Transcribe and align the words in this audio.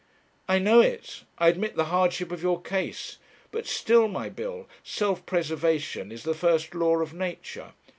I 0.47 0.57
know 0.57 0.79
it; 0.81 1.25
I 1.37 1.47
admit 1.49 1.75
the 1.75 1.85
hardship 1.93 2.31
of 2.31 2.41
your 2.41 2.59
case; 2.59 3.19
but 3.51 3.67
still, 3.67 4.07
my 4.07 4.29
Bill, 4.29 4.67
self 4.83 5.23
preservation 5.27 6.11
is 6.11 6.23
the 6.23 6.33
first 6.33 6.73
law 6.73 7.01
of 7.01 7.13
nature. 7.13 7.73